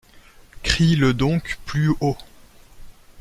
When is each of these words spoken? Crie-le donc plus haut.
Crie-le 0.63 1.13
donc 1.13 1.59
plus 1.67 1.91
haut. 1.99 2.17